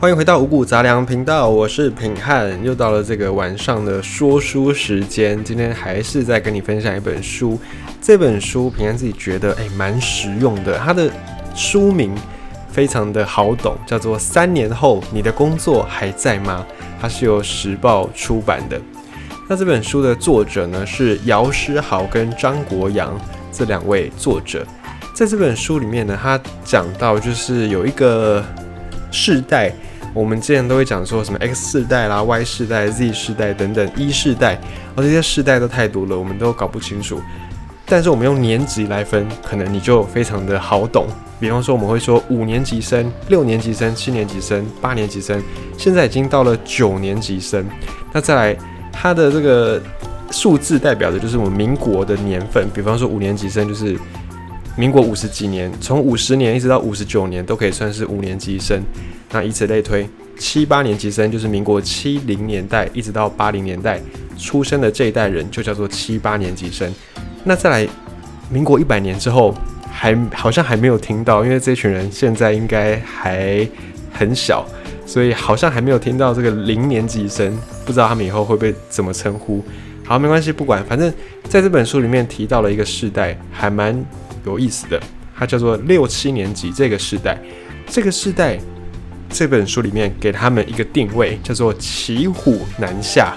[0.00, 5.44] 欢迎回到五谷杂粮频道，我是品汉，又到了这个晚上的说书时间。
[5.44, 7.60] 今天还是在跟你分享一本书，
[8.00, 11.12] 这本书平安自己觉得哎蛮实用的，它的
[11.54, 12.14] 书名
[12.72, 16.64] 非常的好懂，叫做《三年后你的工作还在吗》，
[16.98, 18.80] 它是由时报出版的。
[19.50, 23.14] 那这本书的作者呢是姚诗豪跟张国阳
[23.52, 24.66] 这两位作者，
[25.12, 28.42] 在这本书里面呢，他讲到就是有一个
[29.10, 29.70] 世代。
[30.12, 34.60] 我们之前都会讲说什么 X 世代啦、Y 世代、Z 世代等等一世代，
[34.96, 37.20] 而这些世代都太多了，我们都搞不清楚。
[37.86, 41.06] 但是我们用年级来分，可能你就非常的好懂。
[41.40, 45.42] 比方说，我们会说五年级生、六年级生、七年级生、八年级生，
[45.76, 47.64] 现在已经到了九年级生。
[48.12, 48.56] 那再来，
[48.92, 49.80] 它的这个
[50.30, 52.68] 数字代表的就是我们民国的年份。
[52.74, 53.98] 比方说，五年级生就是
[54.80, 58.82] 民国五十几年，从五十年一直到五十九年都可以算是五年级生。
[59.30, 60.08] 那以此类推，
[60.38, 64.00] 七八年级生就是民国七零年代一直到八零年代
[64.38, 66.90] 出生的这一代人，就叫做七八年级生。
[67.44, 67.86] 那再来，
[68.48, 69.54] 民国一百年之后，
[69.92, 73.68] 还好像还没有听到，因为这群人现在应该还
[74.10, 74.66] 很小，
[75.04, 79.62] 所以好像还没有听到这个零年级生，不知道他们以后会被怎么称呼。
[80.06, 81.12] 好，没关系，不管，反正
[81.50, 83.94] 在这本书里面提到了一个世代，还蛮
[84.44, 85.00] 有意思的，
[85.36, 87.38] 它叫做六七年级这个世代，
[87.86, 88.58] 这个世代。
[89.32, 93.32] 这本书里面给他们一个定位，叫做“骑虎难下”。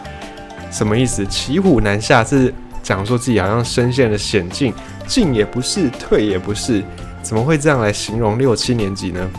[0.71, 4.73] 什么意思？“骑虎难下”是讲说自己好像身陷了险境，
[5.05, 6.83] 进也不是，退也不是，
[7.21, 9.29] 怎么会这样来形容六七年级呢？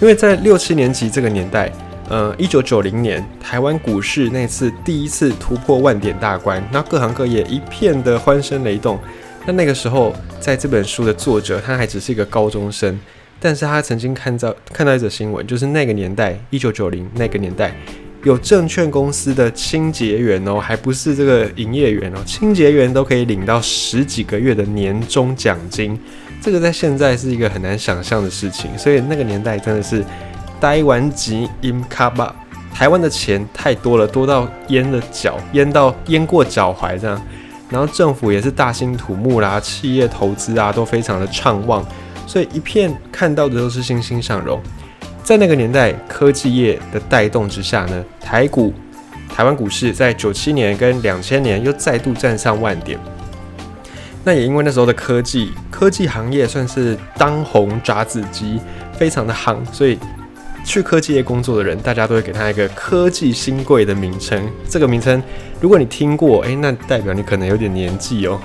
[0.00, 1.70] 因为在六七年级这个年代，
[2.08, 8.98] 呃，一九九零年台湾股市那次第一次突破万点大关，那各行各业一片的欢声雷动。
[9.46, 12.98] 那那个时候，在这本书的作者他还只是一个高中生。
[13.42, 17.74] 但是他曾经看到看到一则新闻，就是那个年代，一九九零那个年代，
[18.22, 25.98] 有证券公司的清洁员哦，还不是这个营业员哦，清洁员都可以领到十几个月的年终奖金，
[26.42, 28.76] 这个在现在是一个很难想象的事情。
[28.76, 30.04] 所以那个年代真的是
[30.60, 32.36] 呆完吉 in 卡巴，
[32.74, 37.18] 台湾的钱太多了，多到淹了脚，淹到淹过脚踝这样。
[37.70, 41.84] 然后政府也是大兴土木啦，企业投资啊都非常的畅旺。
[42.26, 44.60] 所以一片看到的都是欣欣向荣，
[45.24, 48.72] 在那个年代科技业的带动之下呢，台股、
[49.34, 52.98] 台湾股市在九七年跟两千年又再度站上万点。
[54.22, 58.60] 那也因为那时候的科技科技行业算是当红炸子鸡，
[58.96, 59.98] 非常的夯，所以
[60.64, 64.48] 去科技业工作的人，大家都会给他一个科技新贵的名称。
[64.68, 65.22] 这个名称
[65.60, 68.40] 如果你听过，诶，那代表你可能有点年纪哦。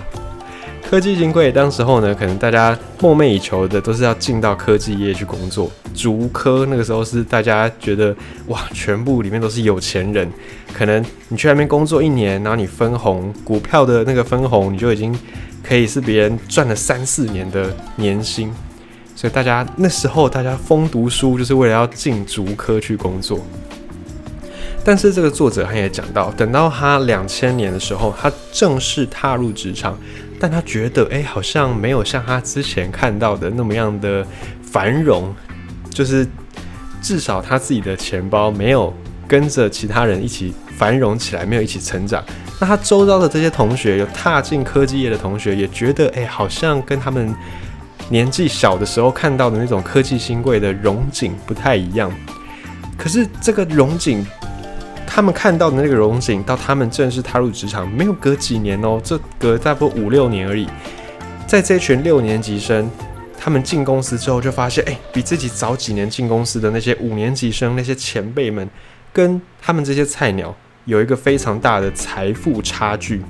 [0.87, 5.71] 科技新贵，当时候呢，可能大家梦寐以求的都是要进到科技业去工作。
[5.95, 8.15] 竹科那个时候是大家觉得
[8.47, 10.31] 哇，全部里面都是有钱人，
[10.73, 15.17] 可能你去那边工作一年，然后你分红，股票的那个分红，你就已经
[15.63, 18.53] 可以是别人赚了三四年的年薪。
[19.15, 23.39] 所以大家那时候大家疯读书，就是为了要进竹科去工作。
[24.83, 29.97] 但是这个作者他也讲到，等到他两千年的时候，他正式踏入职场。
[30.37, 34.23] 但他觉得，哎，好像没有像他之前看到的那么样的
[34.61, 35.33] 繁荣，
[35.89, 36.27] 就是
[37.01, 38.93] 至少他自己的钱包没有
[39.29, 42.21] 跟着其他人一起繁荣起来，没有一起成长。
[42.59, 47.33] 那他周遭的这些同学，有踏进科技业的同学，也觉得，哎，好像跟他们
[48.09, 52.11] 年纪小的时候看到的那种科技新贵的荣景不太一样。
[52.97, 54.25] 可是这个荣景。
[55.07, 60.67] 他们看到的那个荣景，到他们正式踏入职场，没有隔几年哦，这隔大概五六年而已。
[61.47, 62.91] 在这群六年级生，
[63.39, 68.69] 他们进公司之后，就发现，哎，比自己早几年进公司的那些五年级生、那些前辈们，
[69.13, 73.23] 跟他们这些菜鸟有一个非常大的财富差距。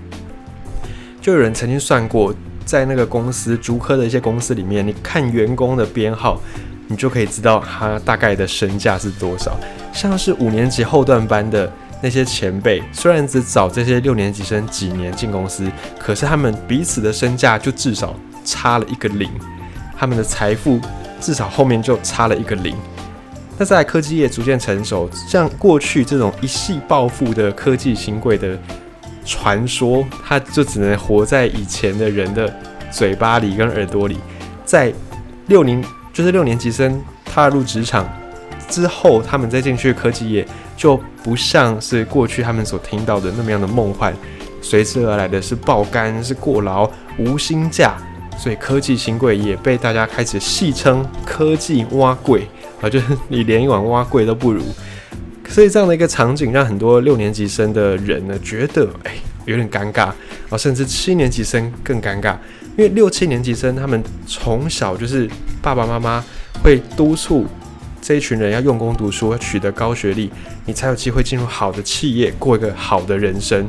[1.22, 2.34] 就有人曾经算过，
[2.66, 6.42] 在那个公司竹科的一些公司里面，你看员工的编号。
[6.88, 9.58] 你就可以知道他大概的身价是多少。
[9.92, 11.68] 像是五年级后段班的
[12.00, 15.68] 那些前辈，虽然只找这些六年级生几年进公司，
[15.98, 19.28] 可是他们彼此的身价就至少差了一个零，
[19.98, 20.80] 他们的财富
[21.20, 22.76] 至少后面就差了一个零。
[23.58, 28.56] 那在科技业逐渐成熟，像过去这种一系暴富的科技新贵的
[29.26, 32.54] 传说，他就只能活在以前的人的
[32.92, 34.18] 嘴巴里跟耳朵里，
[34.64, 34.94] 在
[35.48, 35.84] 六零。
[36.14, 38.08] 就是六年级生踏入职场
[38.70, 44.14] 之后，他们再进去科技业，就不像是过去他们所听到的那么样的梦幻，
[44.62, 47.98] 随之而来的是爆肝、是过劳、无薪假，
[48.38, 52.48] 所以科技新贵也被大家开始戏称科技挖贵，
[52.82, 54.64] 啊，就是你连一碗蛙贵都不如。
[55.48, 59.16] 所以这样的一个场景，让很多六年级生的人呢觉得，哎，
[59.46, 60.12] 有点尴尬
[60.50, 62.36] 啊，甚至七年级生更尴尬，
[62.78, 65.30] 因为六七年级生他们从小就是
[65.62, 66.24] 爸爸妈妈
[66.62, 67.46] 会督促
[68.02, 70.30] 这一群人要用功读书，取得高学历，
[70.66, 73.68] 你才有机会进入好的企业，过一个好的人生。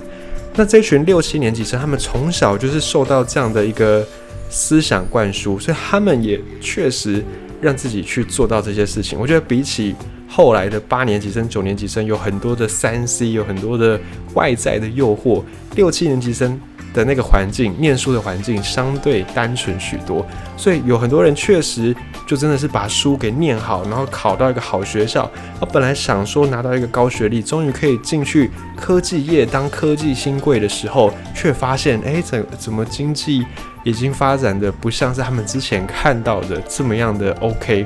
[0.57, 4.05] 那这群六七年级生，他们从小就是受到这样的一个
[4.51, 7.23] 思想灌输，所以他们也确实
[7.61, 9.19] 让自己去做到这些事情。
[9.19, 9.95] 我觉得比起
[10.29, 14.01] 后来的八年级生、九年级生，有很多的三 C，有很多的
[14.35, 15.43] 外在的诱惑，
[15.75, 16.61] 六七年级生。
[16.95, 20.27] 的那个环境，念书的环境相对单纯许多，
[20.57, 21.95] 所以有很多人确实
[22.27, 25.31] 就真的是把书给念好，然后考到一个好学校。
[25.61, 33.45] 他本来想说拿到一个高学历，终于可以进去科技业当科技新贵的时候，却发现，哎，怎怎么经济
[33.85, 37.85] 已经发展的不像是他们之前看到的这么样的 OK，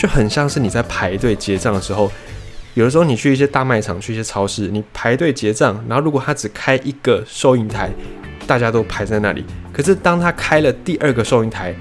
[0.00, 2.10] 就很像是你在排队结账的时候。
[2.72, 7.90] 有的时候你去一些大卖场，去一些超市，你排队结账，然后如果他只开一个收银台，
[8.46, 9.44] 大家都排在那里。
[9.72, 11.74] 可是当他开了第二个收银台，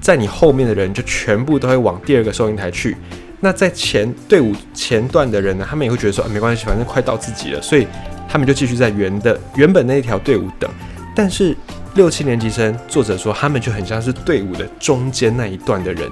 [0.00, 2.94] 在你后面的人就全部都会往第二个收银台去。
[3.40, 7.86] 那在前队伍前段的人呢，他们也会觉得说，没关系，反正快到自己了，所以
[8.28, 10.68] 他们就继续在原的原本那一条队伍等。
[11.14, 11.56] 但是
[11.94, 16.10] 六七年级生，作者说他们就很像是队伍的中间那一段的人。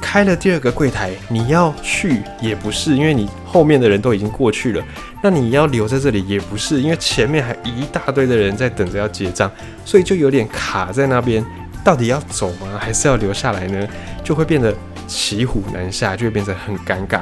[0.00, 4.84] 开了第二个柜台，你要去也不是，因为你后面的人都已经过去了。
[5.22, 9.50] 那你要留在这里也不是，因为前面还一大堆的人在等着要结账，
[9.84, 11.44] 所以就有点卡在那边。
[11.82, 12.78] 到底要走吗？
[12.80, 13.86] 还是要留下来呢？
[14.22, 14.74] 就会变得
[15.06, 17.20] 骑虎难下，就会变得很尴尬。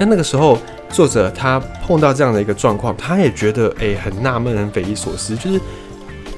[0.00, 5.36] 那那个时候，作者他碰到这样的一个状况，他也觉得诶很纳闷，很匪夷所思。
[5.36, 5.60] 就是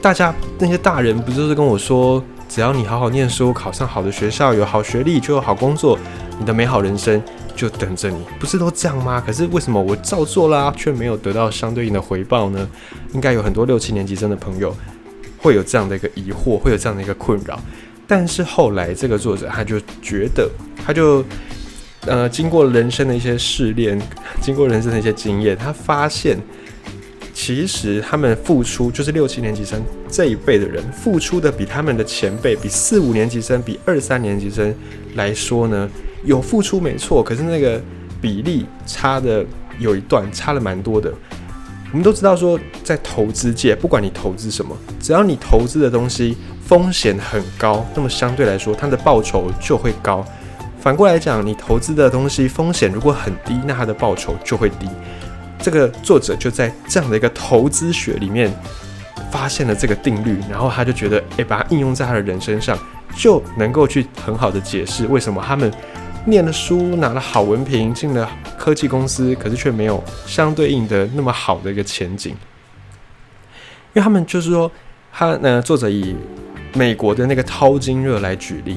[0.02, 2.22] 大家那些大人不就是跟我说？
[2.48, 5.98] 只要你好好念书，考上好的学校，有好学历，就有好工作，
[6.38, 7.22] 你的美好人生
[7.54, 9.22] 就等着你，不是都这样吗？
[9.25, 12.66] 可是为什么我照做啦，却没有得到相对应的回报呢？
[13.12, 14.75] 应该有很多六七年级生的朋友
[15.37, 17.60] 会有这样的一个疑惑，会有这样的一个困扰。
[18.06, 20.49] 但是后来这个作者他就觉得，
[20.87, 21.25] 他就
[22.06, 24.00] 呃经过人生的一些试炼，
[24.40, 26.38] 经过人生的一些经验，他发现。
[27.46, 34.75] 其实他们付出，就是六七年级生这一辈的人付出的比他们的前辈，比四五年级生，比二三年级生
[35.14, 35.88] 来说呢，
[36.25, 37.81] 有付出没错，可是那个
[38.20, 39.46] 比例差的
[39.78, 41.12] 有一段差了蛮多的。
[41.93, 50.26] 我们都知道说，在投资界，不管你投资什么，只要你投资的东西风险很高，那么相对来说它的报酬就会高。
[50.81, 54.88] 反过来讲，你投资的东西风险如果很低，那它的报酬就会低。
[55.66, 58.48] 这个作者就在这样的一个投资学里面
[59.32, 62.78] 发现了这个定律，然后他就觉得，诶，把它应用在他的人身上，
[63.16, 65.68] 就能够去很好的解释为什么他们
[66.24, 72.30] 念了书，拿了好文凭，进了科技公司，可是却没有相对应的那么好的一个前景。
[72.30, 74.70] 因为他们就是说，
[75.12, 76.14] 他呢，作者以
[76.74, 78.76] 美国的那个淘金热来举例，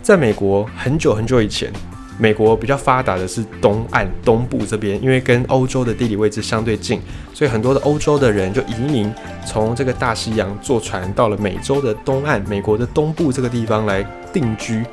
[0.00, 1.72] 在美国很久很久以前。
[2.20, 7.00] 美国比较发达的是东岸东部这边，因为跟欧洲的地理位置相对近，
[7.32, 9.12] 所以很多的欧洲的人就移民
[9.46, 14.84] 从这个大西洋坐船到了美洲的东岸，美国的东部这个地方来定居。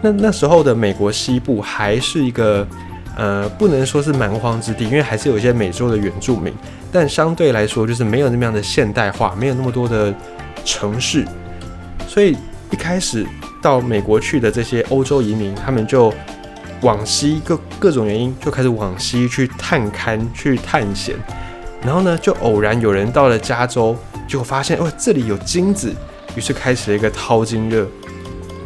[0.00, 2.66] 那那时候的美国西部还是一个
[3.16, 6.50] 呃，不能说是蛮荒之地，因为还是有一些美洲的原住民，
[6.90, 10.12] 但相对来说就是没有那么样的现代化，没有那么多的
[10.64, 11.26] 城市，
[12.08, 12.34] 所以
[12.70, 13.26] 一开始
[13.60, 16.10] 到美国去的这些欧洲移民，他们就。
[16.82, 21.14] 往西各各种原因就开始往西去探勘、去探险，
[21.84, 23.96] 然后呢，就偶然有人到了加州，
[24.28, 25.94] 结果发现哦这里有金子，
[26.34, 27.86] 于是开始了一个淘金热，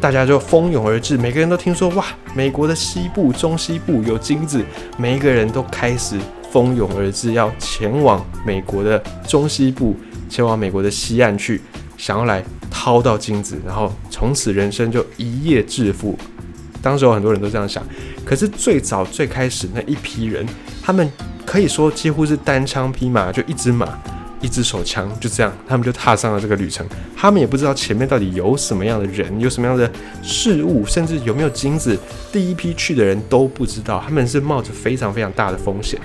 [0.00, 4.64] 大家就蜂拥而至，每个人都听说哇，美国的西部、中西部有金子，
[4.96, 6.18] 每一个人都开始
[6.50, 9.94] 蜂拥而至，要前往美国的中西部，
[10.28, 11.60] 前往美国的西岸去，
[11.98, 16.18] 想要来掏到金子，然后从此人生就一夜致富。
[16.86, 17.84] 当时有很多人都这样想，
[18.24, 20.46] 可是最早最开始那一批人，
[20.80, 21.10] 他们
[21.44, 23.88] 可以说几乎是单枪匹马，就一只马，
[24.40, 26.86] 一支手枪，就这样，他们就踏上了这个旅程。
[27.16, 29.90] 他们也不知道前面到底有什么样的人，有什么样的
[30.22, 31.98] 事物，甚至有没有金子。
[32.30, 36.00] 第一批去的人都不知道，他们是冒着非常非常大的风险。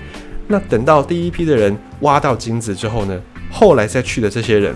[0.47, 3.21] 那等到第一批的人挖到金子之后呢，
[3.51, 4.75] 后来再去的这些人。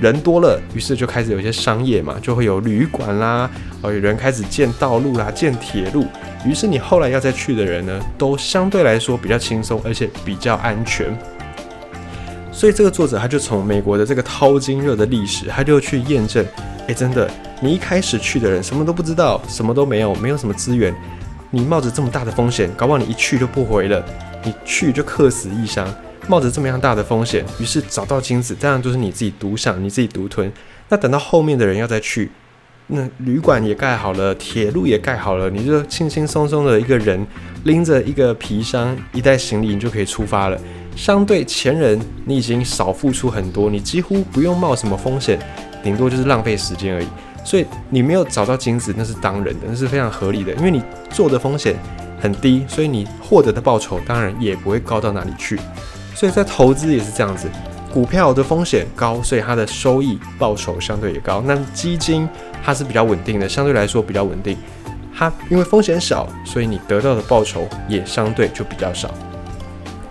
[0.00, 3.50] 人多了，于是就开始有一些商业嘛，就会有旅馆啦，
[3.82, 6.06] 哦，有人开始建道路啦，建铁路。
[6.46, 11.06] 于是你后来要再去的人呢，都相对来说比较轻松，而且比较安全。
[12.50, 16.44] 所以这个作者他就从美国的这个淘金热的历史，他就去验证，
[16.88, 17.30] 哎，真的
[17.60, 20.94] 你一开始去的人什么都不知道，什么都没有，没有什么资源，
[21.50, 24.02] 你冒着这么大的风险，搞不好你一去就不回了，
[24.42, 25.86] 你去就客死异乡。
[26.30, 30.50] 冒着这么样大的风险，于是找到金子，这样就是你自己独享，你自己独吞。
[30.88, 32.30] 那等到后面的人要再去，
[32.86, 37.26] 那旅馆也盖好了，铁路也盖好了，你就轻轻松松的一个人
[37.64, 40.56] 拎着一个皮箱、一袋行李，你就可以出发了。
[40.94, 45.36] 相对前人，你已经少付出很多，你几乎不用冒什么风险，
[45.82, 47.08] 顶多就是浪费时间而已。
[47.44, 51.74] 所以你没有找到金子，那是当然的，那是非常合理的，因为你做的风险
[52.20, 55.58] 很低，所以你获得的报酬当然也不会高到哪里去。
[56.14, 57.48] 所以在投资也是这样子，
[57.92, 61.42] 股票的风险高，所以它的收益报酬相对也高。
[61.46, 62.28] 那基金
[62.62, 64.56] 它是比较稳定的，相对来说比较稳定。
[65.16, 69.12] 它因为风险小，所以你得到的报酬也相对就比较少。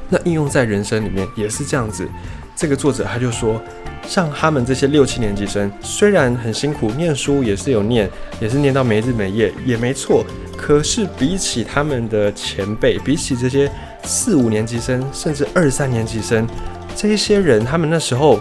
[0.09, 2.07] 那应用在人生里面也是这样子。
[2.55, 3.61] 这个作者他就说，
[4.05, 8.09] 像他们这些六七年级生，虽然很辛苦，念书也是有念，
[8.41, 10.25] 也是念到没日没夜，也没错。
[10.61, 13.71] 可是比起他们的前辈，比起这些。
[14.03, 16.47] 四五年级生，甚至二三年级生，
[16.95, 18.39] 这一些人，他们那时候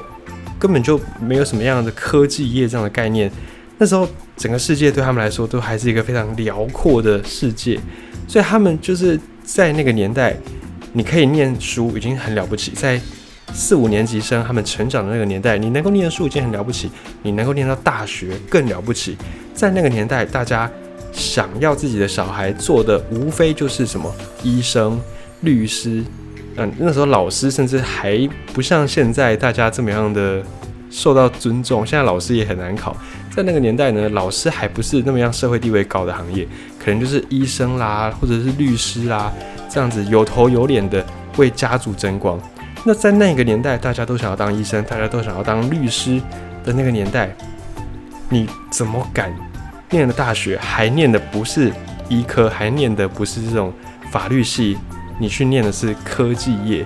[0.56, 3.30] 根本就没有什么样的科技业这样的概念。
[3.76, 7.78] 那时候，整个世界对他们来说都还是一个非常辽阔的世界，
[8.28, 10.36] 所以他们就是在那个年代，
[10.92, 12.70] 你可以念书已经很了不起。
[12.70, 13.00] 在
[13.52, 16.88] 四五年级生他们成长的那个年代，你能够念书已经很了不起，
[17.24, 19.16] 你能够念到大学更了不起。
[19.52, 20.70] 在那个年代，大家
[21.18, 24.10] 想要自己的小孩做的，无非就是什么
[24.42, 24.98] 医生。
[25.42, 26.02] 律师，
[26.56, 30.42] 嗯，那时候老师甚至还不像现在大家这么样的
[30.90, 31.86] 受到尊重。
[31.86, 32.96] 现在老师也很难考，
[33.32, 36.44] 在那个年代呢，老师还不是那么样社会地位高的行业，
[36.76, 39.32] 可能就是医生啦，或者是律师啦，
[39.70, 41.06] 这样子有头有脸的
[41.36, 42.36] 为家族争光。
[42.82, 46.20] 那在那个年代，大家都想要当医生，大家都想要当律师
[46.64, 47.32] 的那个年代，
[48.28, 49.32] 你怎么敢
[49.90, 51.72] 念了大学还念的不是
[52.08, 53.72] 医科，还念的不是这种
[54.10, 54.76] 法律系？
[55.20, 56.84] 你去念的是科技业，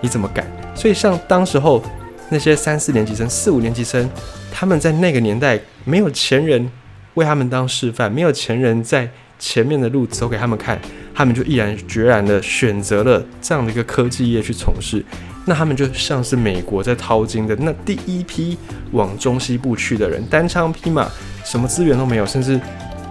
[0.00, 0.46] 你怎么敢？
[0.74, 1.82] 所以像当时候
[2.28, 4.08] 那些三四年级生、四五年级生，
[4.52, 6.70] 他们在那个年代没有前人
[7.14, 10.80] 为他们当示范，没有前人在前面的路走给他们看，
[11.14, 15.04] 他们就毅然决然的选择了这样的一个科技业去从事。
[15.44, 18.56] 那他们就像是美国在淘金的那第一批
[18.92, 21.10] 往中西部去的人，单枪匹马，
[21.52, 22.58] 什么资源都没有，甚至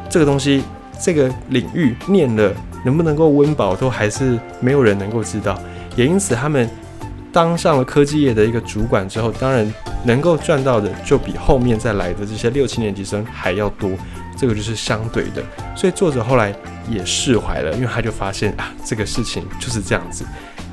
[0.09, 0.63] 这个东西。
[1.03, 2.53] 这个领域念了
[2.85, 5.59] 能不能够温饱，都还是没有人能够知道。
[5.95, 6.69] 也因此，他们
[7.33, 13.89] 当上了科技业的一个主管之后，当然能够赚到的就比后面再来的这些六七年级生还要多。
[14.37, 15.43] 这个就是相对的。
[15.75, 16.53] 所以作者后来
[16.87, 20.23] 也释怀了，因为他就发现啊，这个事情就是这样子，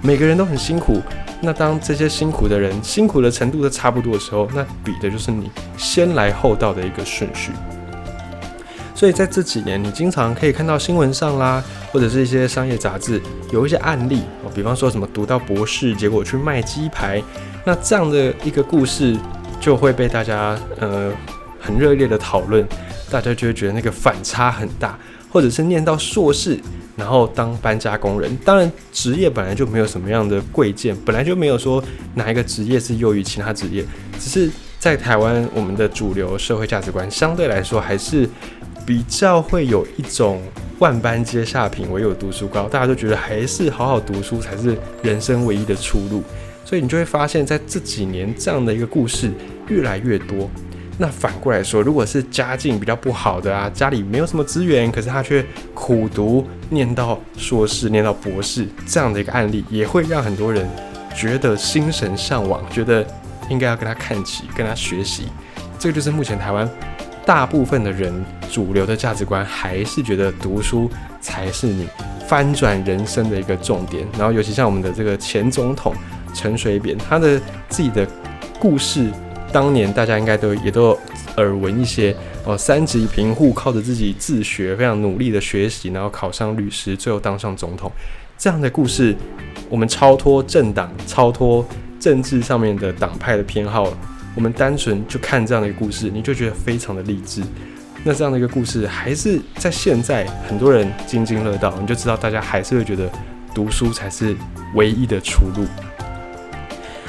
[0.02, 1.00] 每个人都很辛苦。
[1.40, 7.52] 那当这些辛苦的人辛苦的程度都差不多的时候，那比的就是你先来后到的一个顺序。
[8.95, 11.62] 所以在这几年，你经常可以看到新闻上啦，
[11.93, 17.23] 或者是一些商业杂志有一些案例哦，比方说什么读到博士，结果去卖鸡排，
[17.64, 19.17] 那这样的一个故事
[19.61, 21.12] 就会被大家呃
[21.61, 22.67] 很热烈的讨论，
[23.09, 24.99] 大家就会觉得那个反差很大，
[25.30, 26.58] 或者是念到硕士，
[26.97, 31.82] 然后当搬家工人，当然职业本来就没有什么样的贵贱，本来就没有说
[32.14, 33.85] 哪一个职业是优于其他职业，
[34.18, 38.28] 只是在台湾我们的主流社会价值观相对来说还是。
[38.87, 40.40] 比较会有一种
[40.78, 46.23] 万般皆下品，唯有读书高，大家都觉得还是好好读书才是人生唯一的出路，
[46.64, 49.30] 所以你就会发现，在这几年这样的一个故事
[49.66, 50.49] 越来越多。
[50.99, 60.69] 那反过来说，如果是家境比较不好的啊，家里没有什么资源，可是他却苦读念到硕士、念到博士这样的一个案例，也会让很多人
[61.14, 63.07] 觉得心神向往，觉得
[63.49, 65.28] 应该要跟他看齐，跟他学习。
[65.78, 66.69] 这个就是目前台湾。
[67.25, 68.11] 大部分的人
[68.50, 70.90] 主流的价值观还是觉得读书
[71.21, 71.87] 才是你
[72.26, 74.02] 翻转人生的一个重点。
[74.17, 75.95] 然后，尤其像我们的这个前总统
[76.33, 77.38] 陈水扁，他的
[77.69, 78.09] 自己的
[78.59, 79.11] 故事，
[79.52, 80.99] 当年大家应该都也都
[81.37, 82.14] 耳闻一些
[82.45, 82.57] 哦。
[82.57, 87.90] 三级贫户靠着自己自学，非常努力的学习，然后考上律师，最后当上总统，
[88.37, 89.17] 这样的故事，
[89.69, 91.67] 我们超脱政党，超脱
[91.99, 93.93] 政治上面的党派的偏好。
[94.35, 97.43] 我们单纯就看这样的一个故事，你就觉得非常的励志。
[98.05, 103.11] 那这样的一个故事，还是在现在很多人津津乐道，你就知道大家还是会觉得
[103.52, 104.37] 读书才是
[104.76, 105.67] 唯一的出路。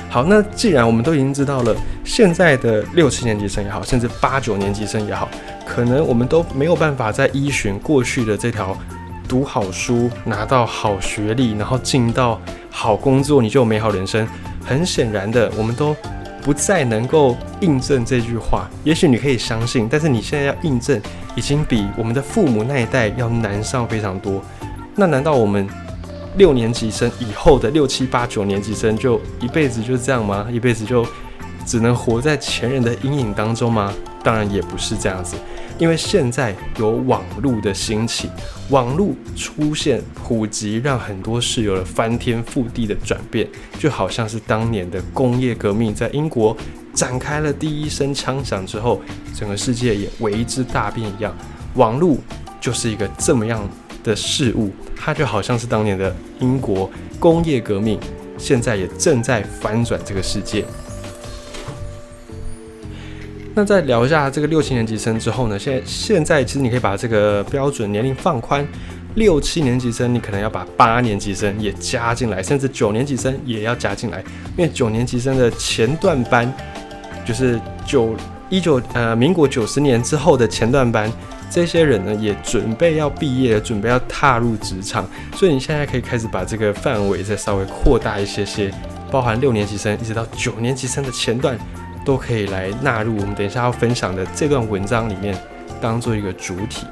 [0.10, 5.30] 好，那既然我们都已经知道了，现在的六七年级生也好，甚至八九年级生也好，
[5.66, 8.76] 可能我们都没有办法再依循过去的这条
[9.28, 14.28] 读好书、拿到好学历，然后进到好工作，你就有美好人生。
[14.66, 15.96] 很显然的，我们都。
[16.42, 18.68] 不再能够印证这句话。
[18.86, 21.00] 也许你可以相信，但是你现在要印证，
[21.36, 24.42] 已经比我们的父母那一代要难上非常多。
[24.96, 25.68] 那难道我们
[26.40, 30.48] 六年级生以后的六七八九年级生就一辈子就这样吗？
[30.50, 31.06] 一辈子就
[31.66, 33.94] 只能活在前人的阴影当中吗？
[34.24, 35.36] 当然也不是这样子。
[35.78, 38.30] 因为现在有网络的兴起，
[38.70, 43.46] 网络出现普及，让很多事有了翻天覆地的转变，
[43.78, 46.56] 就好像是当年的工业革命在英国
[46.94, 49.02] 展开了第一声枪响之后，
[49.36, 51.36] 整个世界也为之大变一样。
[51.76, 52.16] 网络
[52.62, 53.70] 就是一个这么样
[54.04, 56.90] 的事物，它就好像是当年的英国
[57.20, 58.00] 工业革命，
[58.38, 60.64] 现在也正在翻转这个世界。
[63.56, 65.60] 那再聊一下这个六七年级生之后呢？
[65.60, 68.66] 现现在其实你可以把这个标准年龄放宽，
[69.16, 74.24] 六七年级生你可能要把八年级生也加进来，甚至九年级生也要加进来，
[74.56, 76.54] 因为九年级生的前段班
[77.26, 78.16] 就是九
[78.50, 81.12] 一九呃民国九十年之后的前段班，
[81.50, 88.72] 这些人呢也准备要毕业，准备要踏入职场，所以你现在可以开始把这个范围再稍微扩大一些些，
[89.12, 91.58] 包含六年级生一直到九年级生的前段。
[92.06, 95.38] 都可以来纳入我们等一下要分享的这段文章里面，
[95.80, 96.88] 当做一个主体。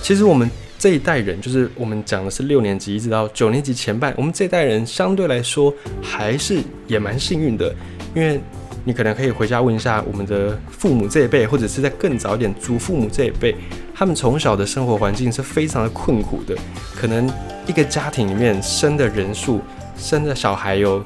[0.00, 7.72] 其实我们这一代人，就是我们讲的是六年级一直到九年级前半，我们这一代人相对来说还是也蛮幸运的，
[8.16, 8.40] 因为
[8.84, 13.54] 你可能可以回家问一下我们的父母这一辈，或者是在更早一点祖父母这一辈，
[13.94, 16.56] 他们从小的生活环境是非常的困苦的，
[16.94, 17.30] 可能
[17.66, 19.60] 一个家庭里面生的人数，
[19.96, 21.04] 生的小孩有。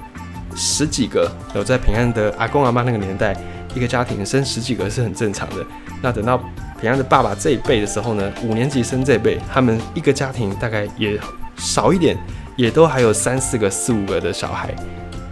[0.58, 3.36] 十几个有在平安的阿公阿妈那个年代，
[3.74, 5.56] 一个家庭生十几个是很正常的。
[6.00, 6.38] 那等到
[6.80, 11.20] 平安的爸爸这一辈的时候呢，五年级生这一辈，他们一个家庭大概也
[11.58, 12.16] 少一点，
[12.56, 14.74] 也都还有三四个、四五个的小孩。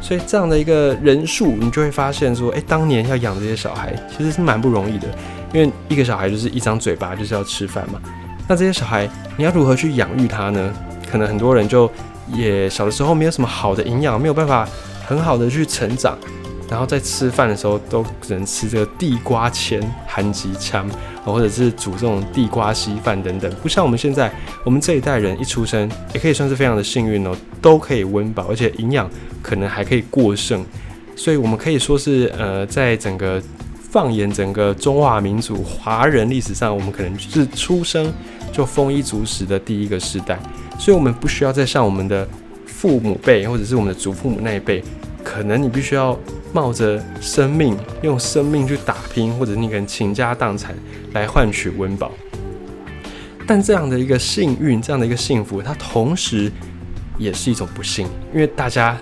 [0.05, 5.09] 所以这样的一个人数，你就会发现说，哎，当年要养这些小孩其实是蛮不容易的，
[5.55, 7.99] 因为一个小孩就是一张嘴巴，就是要吃饭嘛。
[8.47, 9.09] 那这些小孩
[9.39, 10.71] 你要如何去养育他呢？
[11.11, 11.91] 可能很多人就
[12.29, 14.69] 也小的时候没有什么好的营养，没有办法。
[15.07, 16.17] 很好的去成长，
[16.69, 20.89] 然后在吃饭的时候都只能吃这个地瓜签、韩吉枪，
[21.25, 23.53] 或者是煮这种地瓜稀饭等等。
[23.63, 24.33] 不像我们现在，
[24.65, 29.09] 我们这一代人一出生也可以算是非常的幸运哦，都可以温饱，而且营养
[29.43, 30.65] 可能还可以过剩。
[31.15, 33.43] 所以我们可以说是，呃，在整个
[33.91, 38.13] 放眼整个中华民族华人历史上，我们可能是出生
[38.53, 40.39] 就丰衣足食的第一个时代。
[40.79, 42.27] 所以，我们不需要再像我们的。
[42.67, 44.85] 父母辈或者是我们的祖父母那一辈，
[45.25, 46.17] 可能你必须要
[46.53, 50.75] 冒着生命，用生命去打拼，或者你可能倾家荡产
[51.15, 52.13] 来换取温饱。
[53.47, 56.53] 但这样的一个幸运，这样的一个幸福，它同时
[57.19, 58.97] 也是一种不幸，因为大家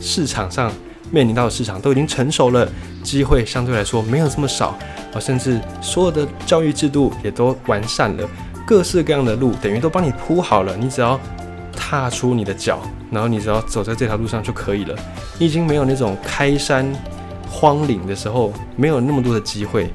[0.00, 0.72] 市场上
[1.10, 2.66] 面临到的市场都已经成熟了，
[3.02, 4.78] 机会相对来说没有这么少
[5.12, 8.28] 啊，甚至所有的教育制度也都完善了，
[8.66, 11.20] 各式各样的路等于都帮你铺好了，你只要。
[11.76, 14.94] 踏出你的脚，然后你只要走在这条路上就可以了。
[15.38, 16.86] 你已经没有那种开山
[17.48, 19.90] 荒岭的时候，没有那么多的机会。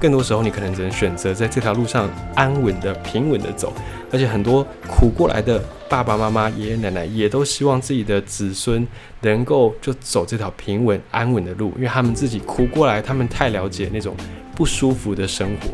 [0.00, 3.72] 更多时候，你可能只能选择在这条路上安稳的、平稳的走。
[4.12, 8.86] 而且很多苦过来的爸爸妈妈、爷爷奶奶也都希望自己的子孙
[9.22, 14.14] 能够就走这条平稳安稳的路，因为他们自己苦过来，他们太了解那种
[14.54, 15.70] 不舒服的生活。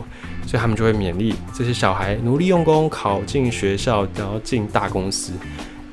[0.47, 5.33] 所以他们就会勉励这些小孩努力用功，考进学校，然后进大公司。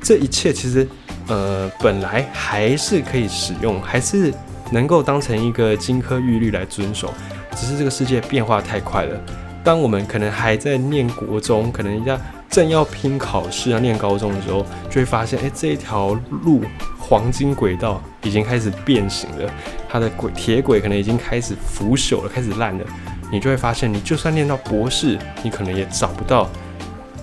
[0.02, 0.88] 这一切其实，
[1.28, 4.34] 呃，本来还是可以使用，还是
[4.72, 7.14] 能够当成一个金科玉律来遵守。
[7.56, 9.20] 只是这个世界变化太快了。
[9.64, 12.18] 当我们可能还在念国中，可能要
[12.50, 16.62] 正要拼考试要念高中的时候，就会发现，哎，这一条路
[17.00, 19.52] 黄金轨道已经开始变形了，
[19.90, 22.86] 它的轨铁轨可能已经开始腐朽了，开始烂了。
[23.30, 26.50] 你就会发现，你就算念到博士，你可能也找不到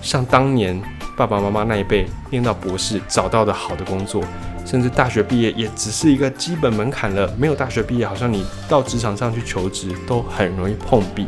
[0.01, 0.79] 像当年
[1.15, 4.21] 爸爸妈妈那一辈念到博士找到的好的工作，
[4.65, 7.33] 甚至大学毕业也只是一个基本门槛了。
[7.37, 11.25] 没有大学毕业，好像你到职场上去求职都很容易碰壁，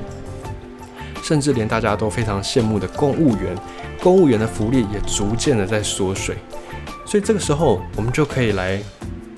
[1.24, 3.56] 甚至连大家都非常羡慕的公务员，
[4.02, 6.36] 公务员的福利也逐渐的在缩水。
[7.06, 8.82] 所以这个时候，我们就可以来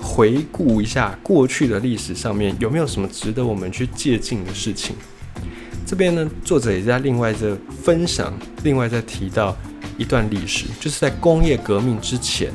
[0.00, 4.96] 回顾一下过去的历史上面有没有什么值得我们去借鉴的事情。
[5.86, 7.48] 这边呢，作者也在另外在
[7.84, 8.32] 分享，
[8.64, 9.56] 另外在提到
[10.00, 12.50] 一段历史，就是在工业革命之前，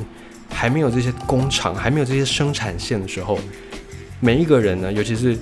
[0.50, 3.38] 还没有这些工厂，还没有这些生产线的时候，
[4.18, 5.38] 每一个人呢，尤其是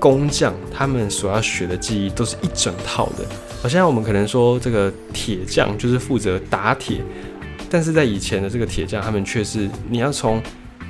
[0.00, 3.26] 工匠，他们所要学的技艺都是一整套的。
[3.62, 7.02] 而现在我们可能说这个铁匠就是负责打铁，
[7.70, 10.42] 但是在以前的这个铁匠，他们却是你要从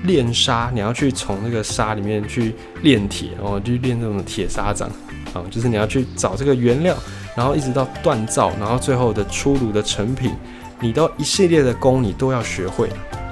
[0.05, 4.89] 炼沙，你要去从那个沙里面去炼铁，然后去练这种铁砂掌，
[5.35, 6.97] 啊，就是你要去找这个原料，
[7.35, 10.33] 然后一直到锻造，然后最后的出炉的成品，
[10.81, 12.89] 你都一系列的工你都要学会。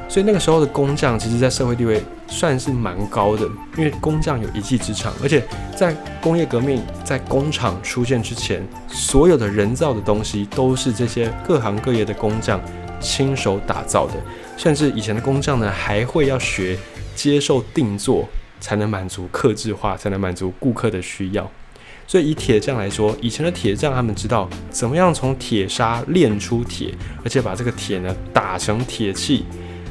[0.09, 5.41] 所以那个时候的工匠，其实在社会地位算是蛮高的，因为工匠有一技之长，而且
[5.77, 12.61] 在工业革命在工厂出现之前，所有的人造的东西都是这些各行各业的工匠
[12.99, 14.15] 亲手打造的。
[14.57, 16.77] 甚至以前的工匠呢，还会要学
[17.15, 21.49] 接受定做，才能满足刻制化，才能满足顾客的需要。
[22.11, 26.93] 所以以铁匠来说，以前的铁匠他们知道怎么样从铁砂炼出铁，
[27.23, 29.45] 而且把这个铁呢打成铁器。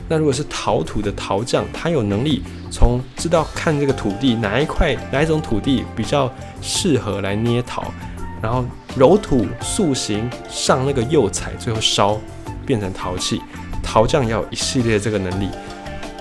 [0.10, 6.30] 那如果是陶土的陶匠，他有能力从知道看这个土地哪一块哪一种土地比较
[6.62, 7.90] 适合来捏陶，
[8.42, 8.66] 然后
[8.98, 12.20] 揉土塑形上那个釉彩，最后烧
[12.66, 13.42] 变成陶器。
[13.82, 15.48] 陶匠要有一系列这个能力，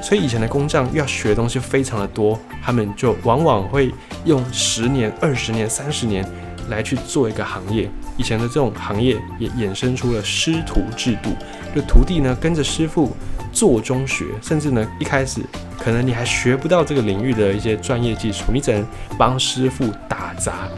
[0.03, 3.93] 所以以前的工匠要学的东西非常的多，他们就往往会
[4.25, 6.25] 用十年、二十年、三十年
[6.71, 7.91] 来去做一个行业。
[8.17, 11.31] 以前的这种行业也衍生出了师徒制度，
[11.75, 13.15] 就徒弟呢跟着师傅
[13.53, 15.41] 做中学，甚至呢一开始
[15.79, 18.85] 可能你还学不到这个领域的一些专业技术，你只能
[19.17, 20.69] 帮师傅打杂，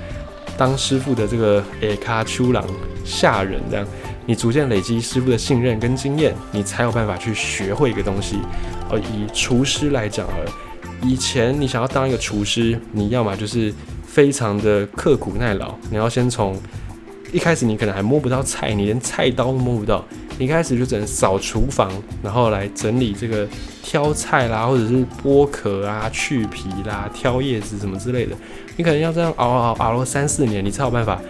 [0.58, 2.64] 当师傅的这个诶卡丘郎
[3.04, 3.86] 下人这样。
[4.30, 8.38] 你逐渐累积师傅的信任跟经验，你才有办法去学会一个东西。
[8.88, 10.52] 而以厨师来讲，呃，
[11.02, 13.74] 以前你想要当一个厨师，你要么就是
[14.06, 16.56] 非常的刻苦耐劳，你要先从
[17.32, 20.04] 一开始你可能还摸不到菜，你连菜刀都摸不到，
[20.38, 21.90] 你一开始就只能扫厨房，
[22.22, 23.44] 然后来整理这个
[23.82, 28.36] 挑菜啦，或者是剥壳啊、去皮啦、挑叶子什么之类的，
[28.76, 31.20] 你可能要这样熬熬熬了三四年，你才有办法。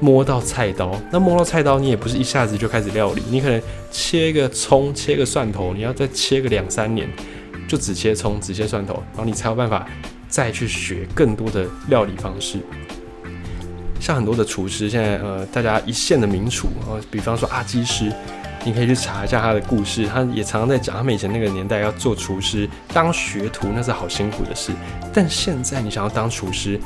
[0.00, 7.08] 摸到菜刀，那摸到菜刀，你也不是一下子就开始料理，你可能切个葱，切个蒜头，你要再切个两三年，
[7.66, 9.86] 就只切葱，只切蒜头，然后你才有办法
[10.28, 12.58] 再去学更多的料理方式。
[14.00, 18.12] 像很多的厨师，现在呃，大家一线的名厨，呃，比方说阿基师，
[18.62, 24.72] 你可以去查一下他的故事，他也常常在讲，他们以前那个年代要做厨师，当学徒那是好辛苦的事，
[25.14, 26.78] 但现在你想要当厨师，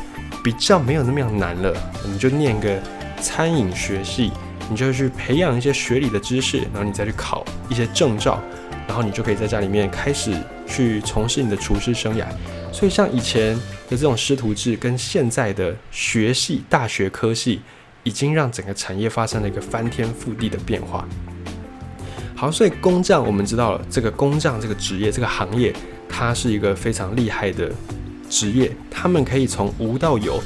[0.44, 1.74] 比较没有那么样难了，
[2.06, 2.78] 你就念个。
[3.20, 4.31] 餐饮学系，
[4.70, 8.40] 你就去培养一些学理的知识，然后你再去考一些证照，
[8.87, 10.33] 然后你就可以在家里面开始
[10.66, 12.24] 去从事你的厨师生涯。
[12.72, 13.54] 所以，像以前
[13.88, 17.61] 的这种师徒制，跟现在的学系、大学科系，
[18.04, 21.07] 已经让整个产业发生了一个翻天覆地的变化。
[22.35, 25.74] 好，所以工匠，我们知道了这个工匠这个职业、这个行业，
[26.09, 27.72] 它是一个非常厉害的
[28.31, 30.40] 职业，他们可以从无到有。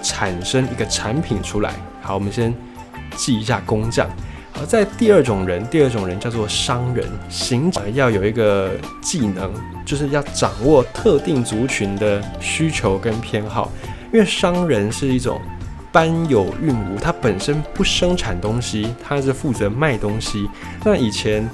[0.00, 1.74] 产生一个产品出来，
[2.08, 2.54] 好，我们先
[3.16, 4.08] 记一下工匠。
[4.50, 8.70] 好，在第二种人，第二种人叫做商人，行者要有一个
[9.02, 9.52] 技能，
[9.84, 13.70] 就是要掌握特定族群的需求跟偏好。
[14.10, 15.38] 因为商人是一种
[15.92, 20.48] 搬有运无，他本身不生产东西，他是负责卖东西。
[20.82, 21.46] 那以前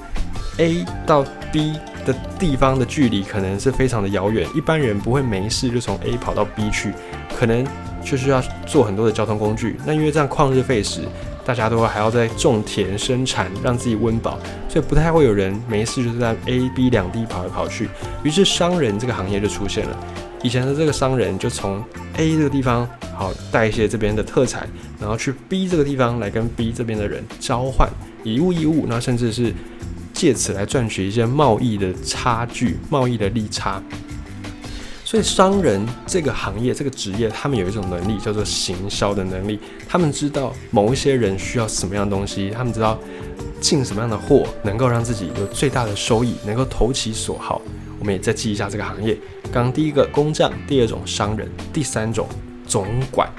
[0.57, 6.93] A 到 B 的地方的距离可能是非常的遥远，一般人不会没事就从 A 跑到 B 去，
[7.37, 7.67] 可能。
[8.05, 11.01] 就是要做很多的交通工具，那因为这样旷日费时，
[11.43, 14.39] 大家都还要在种田生产，让自己温饱，
[14.69, 17.89] 所以不太会有人没事就是在 A、B 两地跑来跑去。
[18.23, 19.97] 于是商人这个行业就出现了。
[20.43, 21.83] 以前的这个商人就从
[22.17, 27.89] A 这个地方好带一些这边的特产，然后去 B 这个地方来跟 B 这边的人交换
[28.23, 29.51] 以物易物，那甚至是
[30.13, 33.81] 借此来赚取一些贸易的差距、贸易的利差。
[35.05, 39.59] 所以，商人这个行业、这个职业，他们有一种能力叫做行销的能力。
[39.87, 42.97] 他们知道某一些人需要什么样的东西，他们知道
[43.61, 47.61] 进什么样的货能够让自己有最大的收益，能够投其所好。
[47.99, 49.15] 我们也再记一下这个行业。
[49.53, 52.27] 刚刚第一个工匠，第二种商人，第三种
[52.65, 53.31] 总管。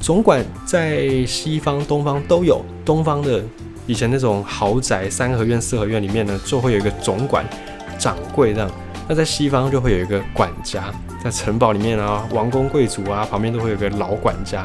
[0.00, 2.60] 总管在西方、东方都有。
[2.84, 3.40] 东方的
[3.86, 7.48] 以前那种豪宅三合院、四合院里面呢，就会有一个总管、
[7.96, 8.68] 掌柜这样。
[9.08, 10.92] 那在西方就会有一个管家，
[11.24, 14.64] 在城堡里面啊，王公贵族啊，旁边都会有个老管家。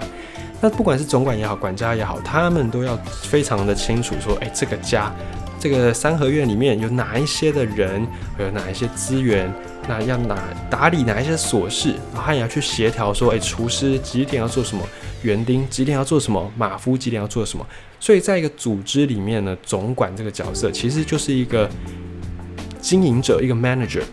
[0.59, 5.13] 那不管是总管也好，管家也好，他们都要非常的清楚说，哎，这个家，
[5.59, 8.05] 这个三合院里面有哪一些的人，
[8.37, 9.49] 有哪一些资源，
[9.87, 10.37] 那要哪
[10.69, 14.83] 打理哪一些琐事，然后他也要去协调说，哎，厨师几点要做什么，
[15.21, 17.65] 园丁几点要做什么，马夫几点要做什么。
[17.99, 21.69] 所以在一个组织里面呢，总管这个角色其实就是一个
[22.81, 24.03] 经营者，一个 manager。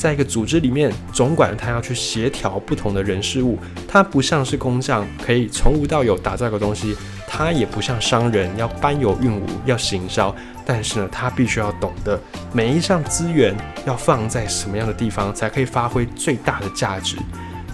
[0.00, 6.96] 在一个组织里面，总管他要去协调不同的人事物，他不像是工匠可以从无到有打造一个东西，
[7.28, 10.34] 他也不像商人要搬有运无要行销，
[10.64, 12.18] 但是呢，他必须要懂得
[12.50, 17.18] 每一项资源要放在什么样的地方，才可以发挥最大的价值。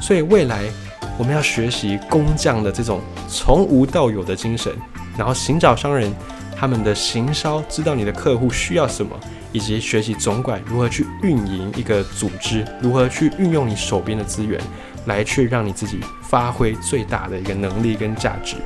[0.01, 0.65] 所以未来
[1.17, 4.73] 我们要学习工匠的这种从无到有的精神，
[5.17, 6.13] 然后寻找商人
[6.57, 9.17] 他们的行销，知道你的客户需要什么。
[9.53, 14.61] 以及学习总管如何去运营一个组织，如何去运用你手边的资源，
[15.07, 18.57] 来去让你自己发挥最大的一个能力跟价值。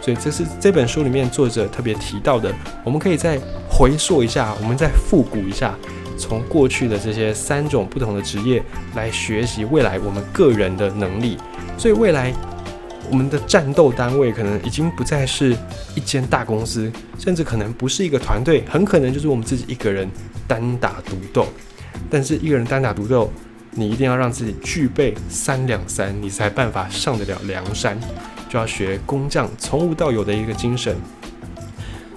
[0.00, 2.52] 所以这是这本书里面作者特别提到的。
[2.84, 5.74] 我们可以再回溯一下，我们再复古一下，
[6.16, 8.62] 从过去的这些三种不同的职业
[8.94, 11.36] 来学习未来我们个人的能力。
[11.76, 12.32] 所以未来。
[13.10, 15.56] 我们的战斗单位可能已经不再是
[15.94, 20.08] 一间大公司，甚至可能不是一个团队，很可能就是我们自己一个人
[20.46, 21.46] 单打独斗。
[22.10, 23.30] 但是一个人单打独斗，
[23.72, 27.98] 你一定要让自己具备三两三，你才办法上得了梁山。
[28.48, 30.96] 就要学工匠从无到有的一个精神。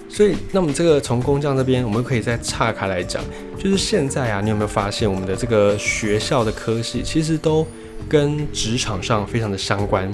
[0.08, 3.22] 所以，那么这个从工匠这边，我们可以再岔开来讲，
[3.58, 7.66] 就是现在啊，你有没有发现我们的这个学校的科系其实都
[8.08, 10.12] 跟职场上非常的相关？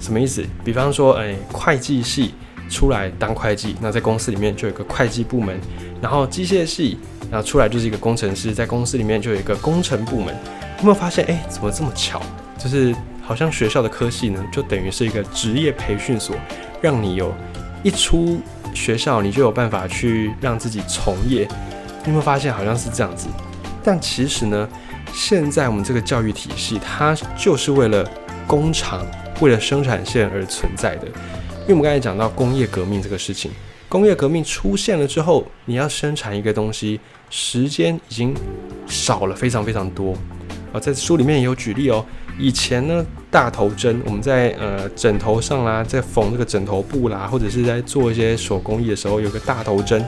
[0.00, 0.44] 什么意思？
[0.64, 2.34] 比方说，哎，会计系
[2.70, 5.56] 出来当会计，那在公司里面就有个会计部门；
[6.00, 6.98] 然后机械系，
[7.30, 10.34] 然后出来就是一个工程师，在公司里面就有一个工程部门。
[10.78, 11.24] 有没有发现？
[11.26, 12.22] 哎，怎么这么巧？
[12.56, 16.36] 就是好像学校的科系呢，就等于是一个职业培训所，
[16.80, 17.34] 让你有
[17.82, 18.40] 一出
[18.72, 21.48] 学校，你就有办法去让自己从业。
[22.04, 22.52] 你有没有发现？
[22.54, 23.26] 好像是这样子。
[23.82, 24.68] 但其实呢，
[25.12, 28.08] 现在我们这个教育体系，它就是为了
[28.46, 29.04] 工厂。
[29.40, 33.50] 为了生产线而存在的，因为我们刚才讲到工业革命这个事情，
[33.88, 36.98] 工业革命出现了之后，你要生产一个东西，
[37.30, 38.34] 时间已经
[38.86, 40.16] 少了非常非常多
[40.72, 40.80] 啊。
[40.80, 42.04] 在书里面也有举例哦，
[42.38, 50.04] 以前呢，大头针，我们在呃枕头上啦，在缝这个枕头布啦，或者是在做一些手工艺的时候，有个大头针。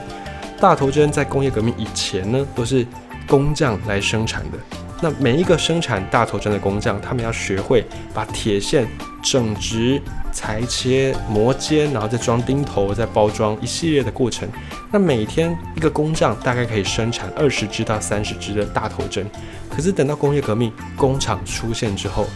[0.59, 2.85] 大头针在工业革命以前呢，都是
[3.27, 4.57] 工匠来生产的。
[5.01, 7.83] 那每一个生产大头针的工匠，他们要学会
[8.13, 8.87] 把铁线
[9.23, 9.99] 整直、
[10.31, 14.47] 裁切、磨尖，然后再装钉头、再包装，一系列的过程。
[14.91, 19.25] 那每天一个工匠大概可以生产二十支到三十支的大头针。
[19.69, 22.27] 可是等到工业革命工厂出现之后，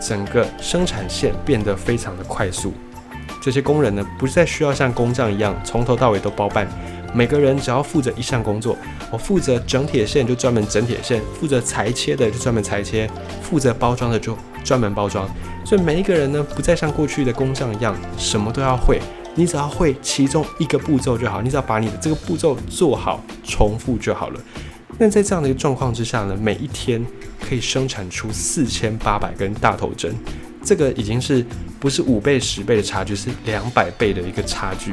[0.00, 2.72] 整个生产线变得非常的快速。
[3.42, 6.66] 这些工人呢，不再需要像工匠一样从头到尾都包办。
[7.16, 8.76] 每个人只要负责一项工作，
[9.10, 13.08] 我负责整铁线就专门整铁线，负责裁切的就专门裁切，
[13.40, 15.26] 负责包装的就专门包装。
[15.64, 19.00] 所以每一个人呢，不再像过去的工匠一样什么都要会，
[19.34, 24.40] 你只要会其中一个步骤就好，你只要把你的这个步骤做好，重复就好了。
[24.98, 27.02] 那在这样的一个状况之下呢，每一天
[27.40, 30.14] 可以生产出四千八百根大头针，
[30.62, 31.42] 这个已经是
[31.80, 34.92] 不是五倍、十倍的差距，是两百倍的一个差距。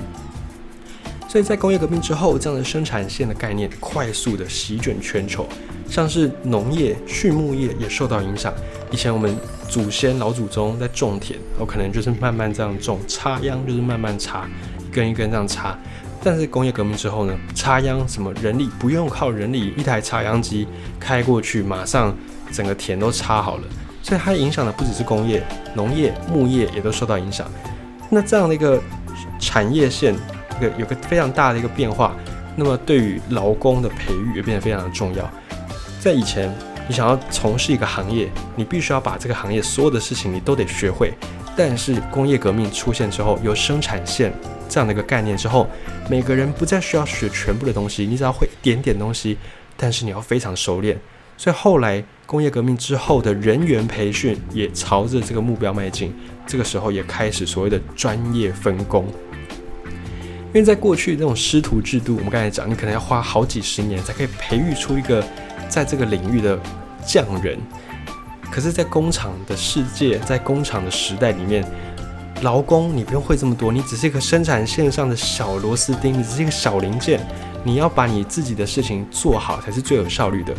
[1.33, 5.47] 所以在工业革命之后，这样的生产线的概念快速的席卷全球，
[5.89, 8.53] 像是农业、畜牧业也受到影响。
[8.91, 9.35] 以前我们
[9.67, 15.75] 祖先老祖宗在种田，我可能就是慢慢这样种，插秧就是慢慢插，一根一根这样插。
[16.23, 20.67] 但是工业革命之后呢，插秧什么人力不用靠人力，一台插秧机
[20.99, 22.15] 开过去，马上
[22.51, 23.63] 整个田都插好了。
[24.03, 25.43] 所以它影响的不只是工业、
[25.73, 27.49] 农业、牧业也都受到影响。
[28.11, 28.79] 那这样的一个
[29.39, 30.15] 产业线。
[30.57, 32.15] 一个有个非常大的一个变化，
[32.55, 35.29] 那么对于劳工的培育也变得非常的重要。
[35.99, 36.53] 在以前，
[36.87, 41.13] 你想要从事一个行业，你必须要把这个行业所有的事情你都得学会。
[41.55, 44.33] 但是工业革命出现之后，有生产线
[44.67, 45.67] 这样的一个概念之后，
[46.09, 49.37] 每个人不再需要学全部的东西，你只要会一点点东西，
[49.77, 50.99] 但是你要非常熟练。
[51.37, 56.11] 所以后来工业革命之后的人员培训也朝着这个目标迈进，
[56.47, 59.07] 这个时候也开始所谓的专业分工。
[60.53, 65.23] 因为在过去这种师徒制度，我们刚才讲，你可能要花好几十年才可以培育出一个
[65.67, 66.59] 在这个领域的
[67.03, 67.57] 匠人。
[68.51, 71.65] 可是，在工厂的世界，在工厂的时代里面，
[72.43, 77.19] 劳工你不用会这么多，你只是一个生产线上的小螺丝钉，你只是一个小零件，
[77.63, 80.53] 你要把你自己的事情做好才是最有效率的。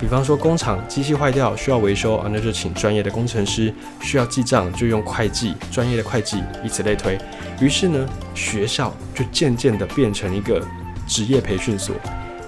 [0.00, 7.18] 比方说，工厂机器坏掉需要维修啊，那就请专业的工程师；需要记账就用会计，专业的会计，以此类推。
[7.60, 10.66] 于是呢，学校就渐渐的变成一个
[11.06, 11.94] 职业培训所。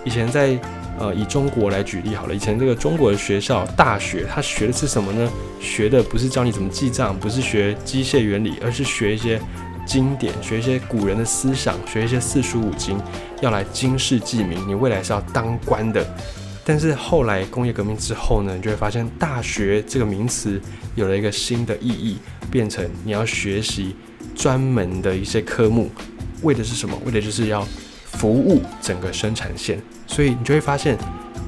[0.03, 0.59] 以前在
[0.99, 5.31] 呃以中国来举例好了，以前这个中国的学校大学，他学的是什么呢？
[5.61, 9.39] 学的不是教你怎么记账，不是学机械原理，而是学一些
[9.85, 12.99] 经典，学一些古人的思想，学一些四书五经，
[13.43, 14.59] 要来经世济民。
[14.67, 16.03] 你未来是要当官的。
[16.65, 20.61] 但是后来工业革命之后呢，你就会发现大学这个名词
[20.95, 22.19] 有了一个新的意义，
[22.51, 23.97] 变成你要学习
[24.37, 25.91] 专门的一些科目，
[26.43, 26.97] 为的是什么？
[27.05, 27.67] 为的就是要
[28.05, 29.81] 服务整个生产线。
[30.07, 30.97] 所以你就会发现，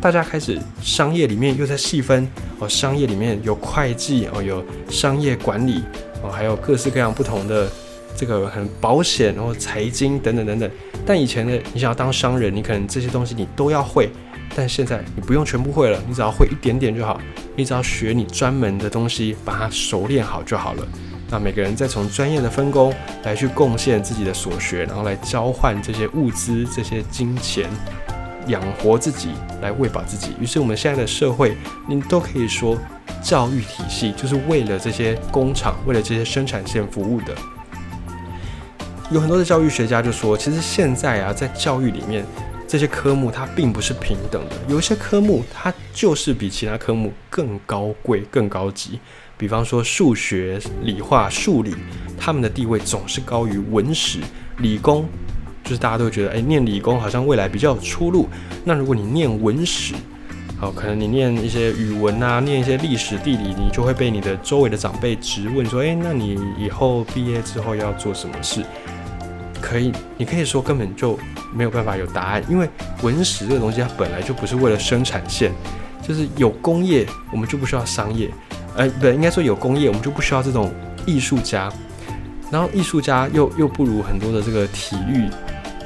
[0.00, 2.27] 大家开始商业里面又在细分
[2.59, 5.85] 哦，商业里面有会计哦，有商业管理
[6.22, 7.70] 哦，还有各式各样不同的
[8.16, 10.68] 这个很保险，然后财经等等等等。
[11.07, 14.11] 但以前的，你想要当商人，你可能这些东西你都要会。
[14.57, 17.21] 但现在你不用全部会了，你只要会一点点就好。
[17.57, 20.87] 你只要学你专门的东西，把它熟练好就好了。
[21.31, 27.69] 那每个人再从专业的分工来去贡献自己的所学，然后来交换这些物资、这些金钱，
[28.49, 29.31] 养活自己，
[29.63, 30.33] 来喂饱自己。
[30.41, 31.57] 于是我们现在的社会，
[31.89, 32.77] 你都可以说，
[33.23, 37.35] 教育体系就是为了这些工厂、为了这些生产线服务的。
[39.11, 42.25] 有很多的教育学家就说，其实现在啊，在教育里面。
[42.75, 48.99] 这些科目它并不是平等的，有一些科目它就是比其他科目更高贵、更高级。
[49.39, 51.73] 比方说数学、理化、数理，
[52.19, 54.19] 他们的地位总是高于文史、
[54.59, 55.07] 理工。
[55.63, 58.29] 就是大家都觉得，哎，念理工好像未来比较有出路。
[58.65, 59.95] 那如果你念文史，
[60.59, 68.65] 好，可能你念一些语文啊，念一些历史、地理，你就会被你的周围的长辈质问说，哎，那你以后毕业之后要做什么事？
[69.64, 71.18] 可以，你可以说根本就
[71.55, 72.68] 没有办法有答案，因为
[73.00, 75.50] 文史这个东西它本来就不是为了生产线，
[76.07, 78.31] 就是有工业我们就不需要商业，
[78.77, 80.70] 呃，不，应该说有工业我们就不需要这种
[81.07, 81.72] 艺术家，
[82.50, 85.31] 然后艺术家又又不如很多的这个体育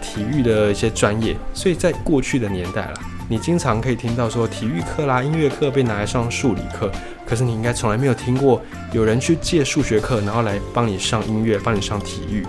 [0.02, 2.94] 体育的一些专业，所以在过去的年代了，
[3.28, 6.90] 你经常可以听到说体育课啦、音乐课被拿来上数理课，
[7.24, 8.60] 可是你应该从来没有听过
[8.92, 12.44] 有人去借数学课，然后来帮你上音乐、帮你上体育。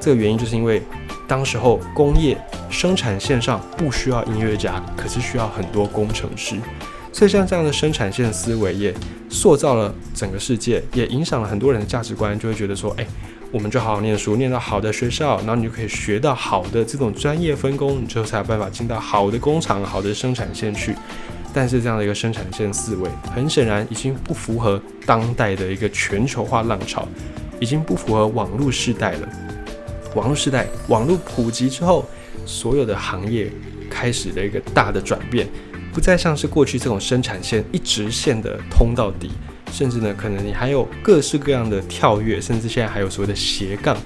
[0.00, 0.82] 这个原因就是因为，
[1.28, 2.36] 当时候工业
[2.70, 6.56] 生产线上不需要音乐家，可是需要很多工程师，
[7.12, 8.94] 所以像这样的生产线思维也
[9.28, 13.06] 塑造了整个世界，也影响了很多人的价值观，就会觉得说，哎，
[13.52, 20.94] 我们就好好念书，念到好的学校，然后你就可以学到好的这种专业分工，你之后才有办法进到好的工厂、好的生产线去。
[21.52, 27.06] 但是这样的一个生产线思维，很显然已经不符合当代的一个全球化浪潮，
[27.58, 29.28] 已经不符合网络时代了。
[30.14, 32.04] 网络时代，网络普及之后，
[32.44, 33.50] 所有的行业
[33.88, 35.48] 开始了一个大的转变，
[35.92, 39.30] 不再像是过去这种生产线一直线的通到底，
[39.72, 43.96] 甚至呢，可能你还有各式各样的跳跃，甚至现在还有所谓的斜杠。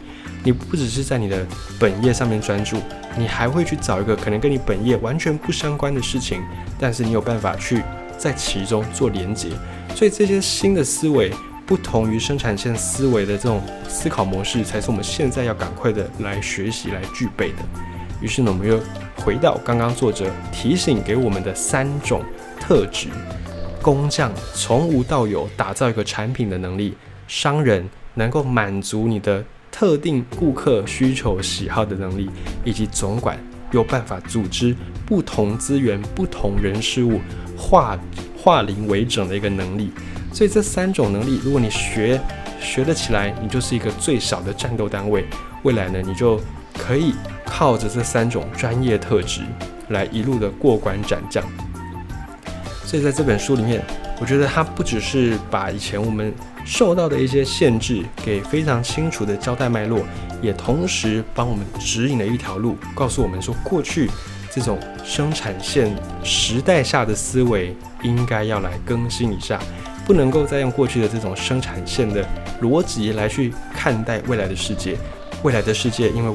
[0.42, 1.46] 你不只是在你的
[1.80, 2.76] 本业上面专注，
[3.16, 6.42] 你还会去找一个可能跟你本业完全不相关的事情，
[6.78, 7.82] 但是你有办法去
[8.18, 9.48] 在其中做连接。
[9.94, 11.32] 所以这些新的思维。
[11.66, 17.58] 不同于生产线思维的这种思考模式，才是我们现在要赶快的来学习、来具备的。
[18.20, 18.78] 于是呢，我们又
[19.16, 22.22] 回到刚刚作者提醒给我们的三种
[22.60, 23.08] 特质：
[23.82, 26.92] 工匠从无到有打造一个产品的能力；
[27.26, 32.26] 商人能够满足你的特定顾客需求喜好的能力；
[32.64, 33.38] 以及总管
[33.72, 34.74] 有办法组织
[35.04, 37.20] 不同资源、不同人事物
[37.56, 37.98] 化
[38.44, 39.90] 化零为整的一个能力。
[40.34, 42.20] 所以这三种能力，如果你学
[42.60, 45.24] 学得起来，你就是一个最小的战斗单位。
[45.62, 46.38] 未来呢，你就
[46.76, 47.14] 可以
[47.46, 49.40] 靠着这三种专业特质
[49.88, 51.42] 来一路的过关斩将。
[52.84, 53.82] 所以在这本书里面，
[54.20, 56.34] 我觉得它不只是把以前我们
[56.66, 60.04] 受到的一些限制给非常清楚的交代脉络，
[60.42, 64.10] 也同时帮我们指引了一条路，告诉我们说，过去
[64.50, 65.90] 这种生产线
[66.22, 67.74] 时代下的思维
[68.04, 69.58] 应该要来更新一下。
[70.06, 72.24] 不能够再用过去的这种生产线的
[72.62, 74.96] 逻辑来去看待未来的世界。
[75.42, 76.32] 未来的世界，因为网